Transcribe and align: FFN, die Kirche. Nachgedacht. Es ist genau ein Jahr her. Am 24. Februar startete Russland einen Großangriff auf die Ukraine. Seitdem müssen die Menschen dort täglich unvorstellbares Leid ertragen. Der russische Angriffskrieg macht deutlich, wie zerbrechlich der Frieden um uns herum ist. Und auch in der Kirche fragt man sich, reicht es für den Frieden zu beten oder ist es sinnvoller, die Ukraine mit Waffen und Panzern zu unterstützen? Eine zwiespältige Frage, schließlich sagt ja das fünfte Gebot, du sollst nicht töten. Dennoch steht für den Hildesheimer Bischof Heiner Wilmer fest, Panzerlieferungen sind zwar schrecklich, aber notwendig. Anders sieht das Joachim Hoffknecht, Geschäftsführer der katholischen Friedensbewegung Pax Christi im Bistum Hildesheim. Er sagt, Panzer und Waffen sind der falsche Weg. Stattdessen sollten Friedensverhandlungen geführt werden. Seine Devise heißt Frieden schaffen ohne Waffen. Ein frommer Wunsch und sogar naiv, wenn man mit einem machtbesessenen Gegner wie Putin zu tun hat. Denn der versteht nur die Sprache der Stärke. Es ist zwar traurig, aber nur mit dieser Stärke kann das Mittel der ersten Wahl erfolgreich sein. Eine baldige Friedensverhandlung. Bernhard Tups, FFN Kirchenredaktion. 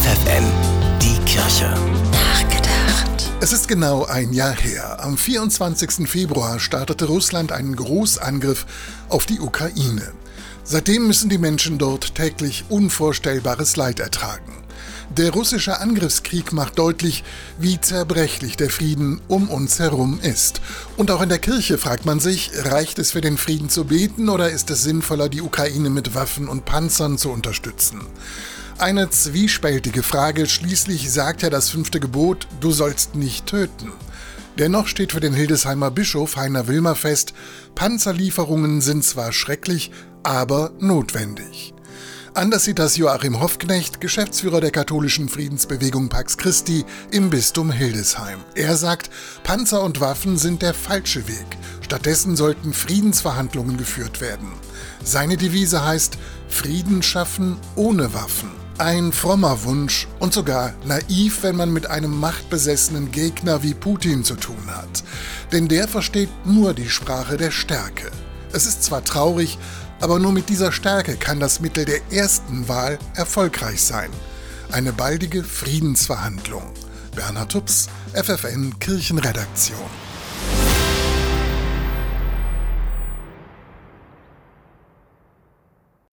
FFN, 0.00 0.44
die 1.02 1.18
Kirche. 1.30 1.68
Nachgedacht. 2.10 3.30
Es 3.42 3.52
ist 3.52 3.68
genau 3.68 4.06
ein 4.06 4.32
Jahr 4.32 4.54
her. 4.54 5.04
Am 5.04 5.18
24. 5.18 6.08
Februar 6.08 6.58
startete 6.58 7.04
Russland 7.04 7.52
einen 7.52 7.76
Großangriff 7.76 8.64
auf 9.10 9.26
die 9.26 9.40
Ukraine. 9.40 10.12
Seitdem 10.64 11.06
müssen 11.06 11.28
die 11.28 11.36
Menschen 11.36 11.76
dort 11.76 12.14
täglich 12.14 12.64
unvorstellbares 12.70 13.76
Leid 13.76 14.00
ertragen. 14.00 14.54
Der 15.10 15.32
russische 15.32 15.80
Angriffskrieg 15.80 16.54
macht 16.54 16.78
deutlich, 16.78 17.22
wie 17.58 17.78
zerbrechlich 17.78 18.56
der 18.56 18.70
Frieden 18.70 19.20
um 19.28 19.50
uns 19.50 19.80
herum 19.80 20.18
ist. 20.22 20.62
Und 20.96 21.10
auch 21.10 21.20
in 21.20 21.28
der 21.28 21.40
Kirche 21.40 21.76
fragt 21.76 22.06
man 22.06 22.20
sich, 22.20 22.52
reicht 22.54 22.98
es 22.98 23.10
für 23.10 23.20
den 23.20 23.36
Frieden 23.36 23.68
zu 23.68 23.84
beten 23.84 24.30
oder 24.30 24.48
ist 24.48 24.70
es 24.70 24.82
sinnvoller, 24.82 25.28
die 25.28 25.42
Ukraine 25.42 25.90
mit 25.90 26.14
Waffen 26.14 26.48
und 26.48 26.64
Panzern 26.64 27.18
zu 27.18 27.30
unterstützen? 27.30 28.00
Eine 28.80 29.10
zwiespältige 29.10 30.02
Frage, 30.02 30.46
schließlich 30.46 31.12
sagt 31.12 31.42
ja 31.42 31.50
das 31.50 31.68
fünfte 31.68 32.00
Gebot, 32.00 32.48
du 32.60 32.70
sollst 32.70 33.14
nicht 33.14 33.44
töten. 33.44 33.92
Dennoch 34.58 34.86
steht 34.86 35.12
für 35.12 35.20
den 35.20 35.34
Hildesheimer 35.34 35.90
Bischof 35.90 36.36
Heiner 36.36 36.66
Wilmer 36.66 36.94
fest, 36.94 37.34
Panzerlieferungen 37.74 38.80
sind 38.80 39.04
zwar 39.04 39.34
schrecklich, 39.34 39.90
aber 40.22 40.72
notwendig. 40.78 41.74
Anders 42.32 42.64
sieht 42.64 42.78
das 42.78 42.96
Joachim 42.96 43.38
Hoffknecht, 43.40 44.00
Geschäftsführer 44.00 44.62
der 44.62 44.70
katholischen 44.70 45.28
Friedensbewegung 45.28 46.08
Pax 46.08 46.38
Christi 46.38 46.86
im 47.10 47.28
Bistum 47.28 47.70
Hildesheim. 47.70 48.38
Er 48.54 48.76
sagt, 48.78 49.10
Panzer 49.42 49.82
und 49.82 50.00
Waffen 50.00 50.38
sind 50.38 50.62
der 50.62 50.72
falsche 50.72 51.28
Weg. 51.28 51.58
Stattdessen 51.82 52.34
sollten 52.34 52.72
Friedensverhandlungen 52.72 53.76
geführt 53.76 54.22
werden. 54.22 54.48
Seine 55.04 55.36
Devise 55.36 55.84
heißt 55.84 56.16
Frieden 56.48 57.02
schaffen 57.02 57.58
ohne 57.76 58.14
Waffen. 58.14 58.59
Ein 58.80 59.12
frommer 59.12 59.64
Wunsch 59.64 60.08
und 60.20 60.32
sogar 60.32 60.72
naiv, 60.86 61.42
wenn 61.42 61.54
man 61.54 61.70
mit 61.70 61.88
einem 61.88 62.18
machtbesessenen 62.18 63.12
Gegner 63.12 63.62
wie 63.62 63.74
Putin 63.74 64.24
zu 64.24 64.36
tun 64.36 64.74
hat. 64.74 65.04
Denn 65.52 65.68
der 65.68 65.86
versteht 65.86 66.30
nur 66.46 66.72
die 66.72 66.88
Sprache 66.88 67.36
der 67.36 67.50
Stärke. 67.50 68.10
Es 68.54 68.64
ist 68.64 68.82
zwar 68.82 69.04
traurig, 69.04 69.58
aber 70.00 70.18
nur 70.18 70.32
mit 70.32 70.48
dieser 70.48 70.72
Stärke 70.72 71.16
kann 71.16 71.40
das 71.40 71.60
Mittel 71.60 71.84
der 71.84 72.00
ersten 72.10 72.70
Wahl 72.70 72.98
erfolgreich 73.16 73.82
sein. 73.82 74.08
Eine 74.72 74.94
baldige 74.94 75.44
Friedensverhandlung. 75.44 76.72
Bernhard 77.14 77.52
Tups, 77.52 77.88
FFN 78.14 78.78
Kirchenredaktion. 78.78 79.90